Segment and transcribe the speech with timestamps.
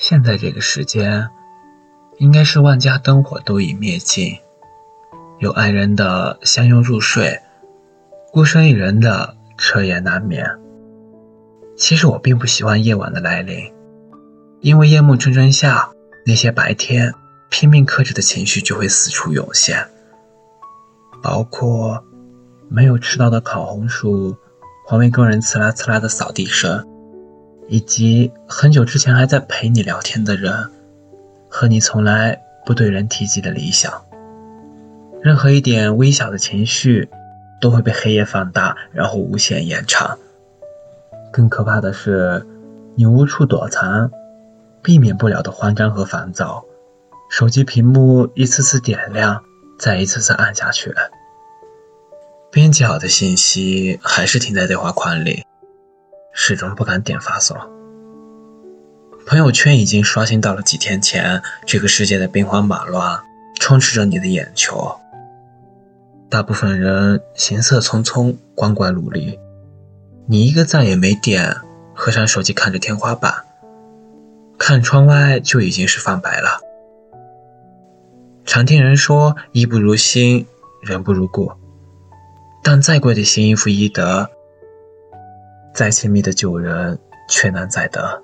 [0.00, 1.28] 现在这个时间，
[2.18, 4.38] 应该是万家灯火都已灭尽，
[5.40, 7.40] 有爱人的相拥入睡，
[8.32, 10.48] 孤身一人的彻夜难眠。
[11.76, 13.72] 其实我并不喜欢夜晚的来临，
[14.60, 15.90] 因为夜幕沉沉下，
[16.24, 17.12] 那些白天
[17.50, 19.84] 拼命克制的情绪就会四处涌现，
[21.20, 22.04] 包括
[22.70, 24.36] 没有吃到的烤红薯。
[24.86, 26.86] 环卫工人刺啦刺啦的扫地声，
[27.68, 30.70] 以及很久之前还在陪你聊天的人，
[31.48, 33.92] 和你从来不对人提及的理想。
[35.22, 37.08] 任何一点微小的情绪，
[37.60, 40.18] 都会被黑夜放大，然后无限延长。
[41.30, 42.46] 更可怕的是，
[42.94, 44.10] 你无处躲藏，
[44.82, 46.64] 避免不了的慌张和烦躁。
[47.28, 49.42] 手机屏幕一次次点亮，
[49.78, 50.94] 再一次次暗下去。
[52.50, 55.44] 编辑好的信息还是停在对话框里，
[56.40, 57.58] 始终不敢点发送。
[59.26, 63.20] 朋友圈已经刷新到了几天前，这个世界的兵荒马乱
[63.58, 64.96] 充斥着你的眼球。
[66.30, 69.36] 大部分人行色匆匆，光怪陆离，
[70.28, 71.56] 你一个赞也没点，
[71.92, 73.44] 合上手机看着天花板，
[74.56, 76.60] 看窗外就已经是泛白了。
[78.46, 80.46] 常听人说，衣不如新，
[80.82, 81.50] 人不如故。
[82.62, 84.30] 但再贵的新衣服易得，
[85.78, 86.98] 再亲密的旧人
[87.28, 88.20] 却难再得。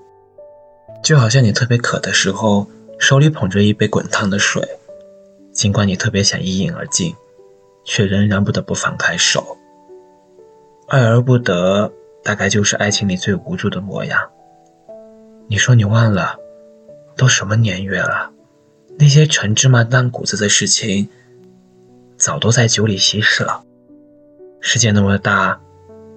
[1.05, 2.67] 就好像你特别渴的时候，
[2.99, 4.61] 手里捧着一杯滚烫的水，
[5.53, 7.15] 尽管你特别想一饮而尽，
[7.85, 9.57] 却仍然不得不放开手。
[10.89, 11.93] 爱而不得，
[12.25, 14.21] 大概就是爱情里最无助的模样。
[15.47, 16.37] 你说你忘了，
[17.17, 18.33] 都什么年月了，
[18.99, 21.09] 那些陈芝麻烂谷子的事情，
[22.17, 23.63] 早都在酒里稀释了。
[24.61, 25.61] 世界那么大，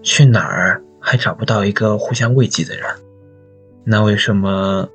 [0.01, 2.85] 去哪儿还找不到一个互相慰藉的人？
[3.85, 4.89] 那为什么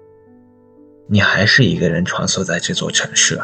[1.07, 3.41] 你还是一个人穿梭在这座城市？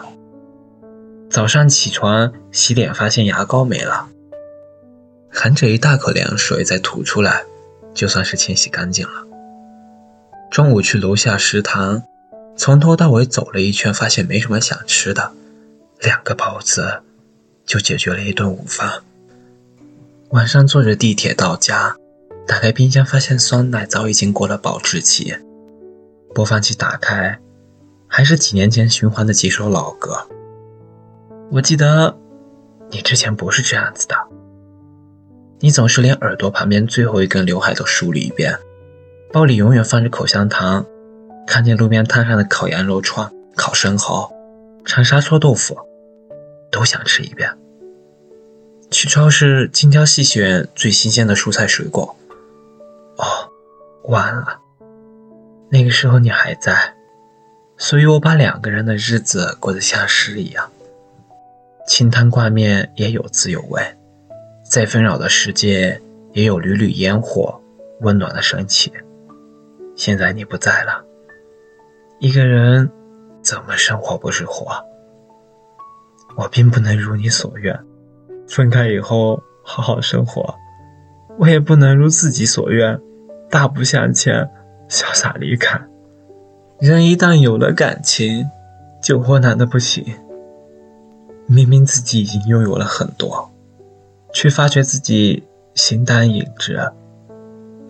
[1.30, 4.10] 早上起床洗脸，发现牙膏没了，
[5.32, 7.46] 含着一大口凉水再吐出来，
[7.94, 9.26] 就算是清洗干净了。
[10.50, 12.02] 中午去楼下食堂，
[12.54, 15.32] 从头到尾走了一圈，发现没什么想吃的，
[16.02, 17.00] 两个包子
[17.64, 19.00] 就解决了一顿午饭。
[20.32, 21.96] 晚上坐着地铁到家，
[22.48, 25.36] 打开冰箱发现酸奶早已经过了保质期。
[26.34, 27.38] 播放器打开，
[28.06, 30.26] 还是几年前循环的几首老歌。
[31.50, 32.16] 我记得
[32.91, 34.16] 你之前不是这样子的，
[35.60, 38.59] 你总是连耳朵旁边最后一根刘海都梳理一遍，
[39.30, 40.86] 包里永远放着口香糖，
[41.47, 44.32] 看见路边摊上的烤羊肉串、烤生蚝、
[44.86, 45.76] 长沙臭豆腐，
[46.70, 47.50] 都想吃一遍。
[48.91, 52.16] 去超市精挑细选最新鲜的蔬菜水果。
[54.08, 54.58] 完了，
[55.69, 56.94] 那个时候你还在，
[57.76, 60.70] 所以我把两个人的日子过得像诗一样。
[61.86, 63.82] 清汤挂面也有滋有味，
[64.64, 66.00] 再纷扰的世界
[66.32, 67.60] 也有缕缕烟火，
[68.00, 68.91] 温暖的升起。
[69.94, 71.04] 现在你不在了，
[72.18, 72.91] 一个人
[73.42, 74.82] 怎么生活不是活？
[76.34, 77.78] 我并不能如你所愿。
[78.48, 80.54] 分开以后好好生活，
[81.38, 82.98] 我也不能如自己所愿，
[83.50, 84.50] 大步向前，
[84.88, 85.81] 潇洒离开。
[86.81, 88.48] 人一旦有了感情，
[89.03, 90.04] 就窝囊的不行。
[91.47, 93.50] 明明自己已经拥有了很多，
[94.34, 95.44] 却发觉自己
[95.75, 96.78] 形单影只。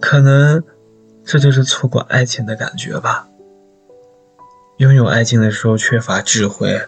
[0.00, 0.62] 可能
[1.24, 3.28] 这就是错过爱情的感觉吧。
[4.76, 6.80] 拥有爱情的时候缺乏智慧，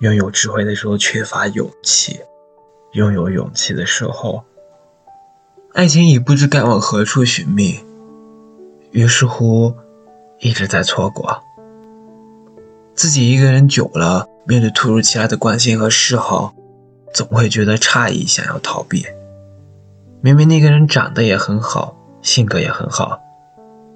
[0.00, 2.18] 拥有智慧的时候缺乏勇气。
[2.92, 4.42] 拥有勇气的时候，
[5.74, 7.85] 爱情已不知该往何处寻觅，
[8.90, 9.74] 于是乎
[10.40, 11.42] 一直在错过。
[12.94, 16.54] 自己一个人久了，面对突如其来的关心和示好，
[17.12, 19.04] 总会觉得诧异，想要逃避。
[20.22, 23.20] 明明那个人长得也很好，性格也很好，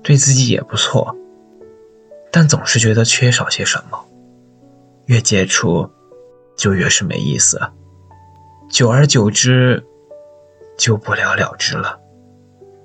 [0.03, 1.17] 对自己也不错，
[2.31, 3.99] 但总是觉得缺少些什么。
[5.07, 5.91] 越接触，
[6.57, 7.59] 就越是没意思。
[8.71, 9.83] 久而久之，
[10.79, 11.99] 就不了了之了。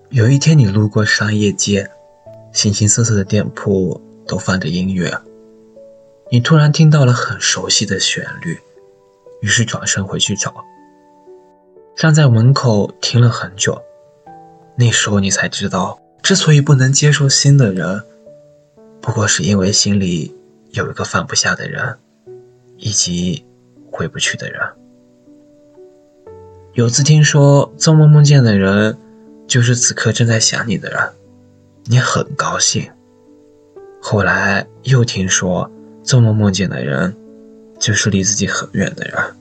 [0.09, 1.91] 有一天，你路过商业街，
[2.55, 5.13] 形形色色的店铺都放着音乐，
[6.31, 8.57] 你突然听到了很熟悉的旋律，
[9.41, 10.55] 于是转身回去找。
[11.97, 13.81] 站在门口听了很久，
[14.77, 18.01] 那时候你才知道，之所以不能接受新的人，
[19.01, 20.33] 不过是因为心里
[20.71, 21.97] 有一个放不下的人，
[22.77, 23.45] 以及
[23.91, 24.61] 回不去的人。
[26.71, 28.97] 有次听说，做梦梦见的人，
[29.45, 30.99] 就是此刻正在想你的人，
[31.85, 32.91] 你很高兴。
[34.01, 35.71] 后来又听说，
[36.03, 37.15] 做梦梦见的人，
[37.79, 39.35] 就是离自己很远的人，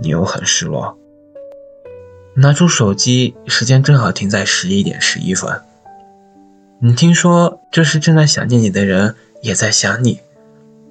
[0.00, 0.98] 你又很失落。
[2.36, 5.60] 拿出手机，时间正好停在十一点十一分。
[6.80, 10.20] 你听说，这是正在想念你的人也在想你，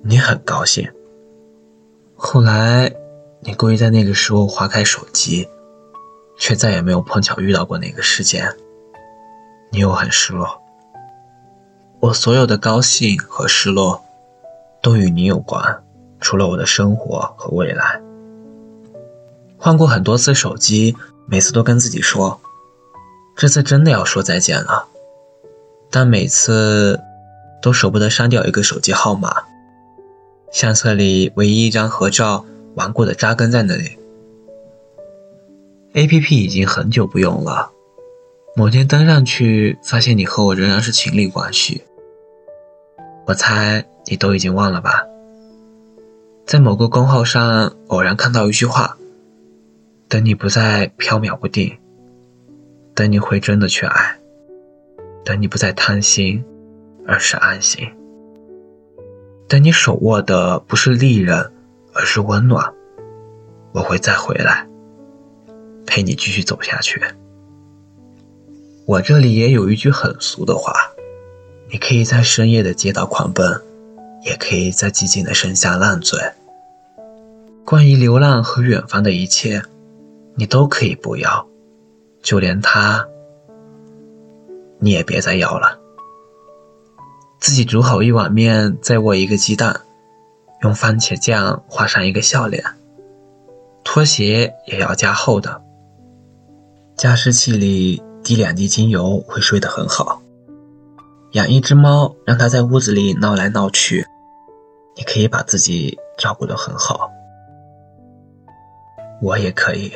[0.04, 0.90] 你很高兴。
[2.16, 2.94] 后来，
[3.42, 5.48] 你故意在那个时候划开手机，
[6.38, 8.56] 却再也没有碰巧遇到过那个时间，
[9.74, 10.62] 你又很失落。
[12.00, 14.02] 我所有的高兴和失落，
[14.82, 15.84] 都与你有关，
[16.22, 18.00] 除了我的生活和未来。
[19.58, 20.96] 换过很多次手机。
[21.26, 22.42] 每次都跟自己说，
[23.38, 24.86] 这次真的要说再见了，
[25.90, 27.00] 但每次
[27.62, 29.34] 都舍不得删掉一个手机号码，
[30.52, 32.44] 相册里唯一一张合照
[32.76, 33.98] 顽固的扎根在那里。
[35.94, 37.72] A P P 已经很久不用了，
[38.56, 41.84] 某天登上去，发现你和我仍然是情侣关系。
[43.26, 45.04] 我猜你都已经忘了吧？
[46.46, 48.98] 在某个公号上偶然看到一句话。
[50.08, 51.76] 等你不再飘渺不定，
[52.94, 54.16] 等你会真的去爱，
[55.26, 56.46] 等你不再贪心，
[57.08, 57.88] 而是安心，
[59.48, 61.52] 等你手握的不是利刃，
[61.94, 62.72] 而是温暖，
[63.72, 64.68] 我会再回来，
[65.88, 67.02] 陪你继续走下去。
[68.86, 70.74] 我这里也有一句很俗的话，
[71.70, 73.62] 你可以在深夜的街道狂奔，
[74.24, 76.20] 也可以在寂静的盛夏烂醉。
[77.66, 79.64] 关于流浪和远方的一切。
[80.36, 81.48] 你都可以不要，
[82.24, 83.08] 就连他，
[84.80, 85.80] 你也别再要了。
[87.40, 89.82] 自己煮好一碗面，再握一个鸡蛋，
[90.64, 92.64] 用番茄酱画上一个笑脸。
[93.84, 95.62] 拖鞋也要加厚的，
[96.98, 100.22] 加湿器里滴两滴精油会睡得很好。
[101.34, 104.06] 养一只猫，让它在屋子里闹来闹去，
[104.96, 107.10] 你可以把自己照顾得很好。
[109.22, 109.92] 我也可以。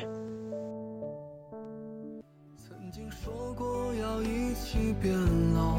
[2.57, 5.13] 曾经说过要一起变
[5.53, 5.77] 老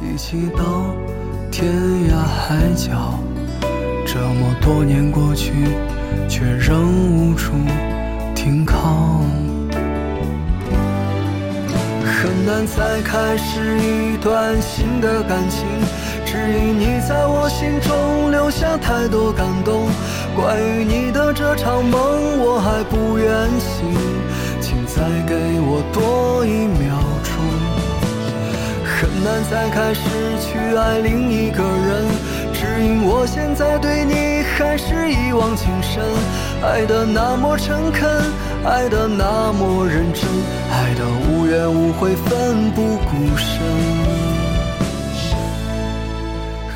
[0.00, 0.64] 一起到
[1.50, 1.72] 天
[2.08, 3.18] 涯海角，
[4.06, 5.52] 这么多年过去，
[6.28, 7.52] 却仍无处
[8.34, 9.20] 停靠。
[12.24, 15.66] 很难再开始一段新的感情，
[16.24, 19.86] 只因你在我心中留下太多感动。
[20.34, 23.28] 关于你的这场梦，我还不愿
[23.60, 23.94] 醒，
[24.58, 27.34] 请再给我多一秒钟。
[28.86, 30.08] 很难再开始
[30.40, 32.08] 去爱另一个人，
[32.54, 34.93] 只因我现在对你还是
[35.34, 36.02] 往情深，
[36.62, 38.08] 爱的那么诚恳，
[38.64, 40.22] 爱的那么认真，
[40.70, 43.58] 爱的无怨无悔，奋不顾身。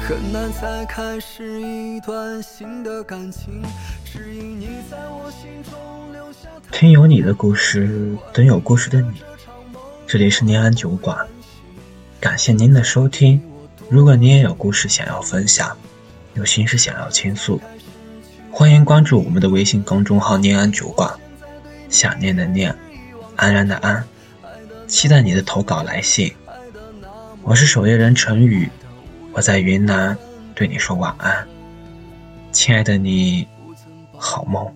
[0.08, 3.62] 很难再开始一段新的感情，
[4.04, 6.48] 只因你在我心中留下。
[6.72, 9.22] 听有你的故事，等有故事的你。
[10.06, 11.16] 这里是念安酒馆。
[12.18, 13.40] 感谢您的收听。
[13.88, 15.76] 如果你也有故事想要分享，
[16.34, 17.60] 有心事想要倾诉，
[18.58, 21.08] 欢迎关注我们的微信公众号“念安酒馆”。
[21.88, 22.74] 想念的念，
[23.36, 24.04] 安然的安，
[24.88, 26.34] 期待你的投稿来信。
[27.44, 28.68] 我是守夜人陈宇，
[29.32, 30.18] 我在云南
[30.56, 31.46] 对你说晚安，
[32.50, 33.46] 亲爱的你，
[34.16, 34.66] 好梦。